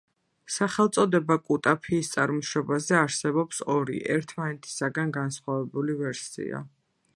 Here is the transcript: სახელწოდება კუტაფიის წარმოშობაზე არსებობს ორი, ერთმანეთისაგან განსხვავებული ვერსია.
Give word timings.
სახელწოდება 0.51 1.35
კუტაფიის 1.49 2.09
წარმოშობაზე 2.15 2.97
არსებობს 3.01 3.61
ორი, 3.75 4.01
ერთმანეთისაგან 4.17 5.15
განსხვავებული 5.21 5.99
ვერსია. 6.03 6.67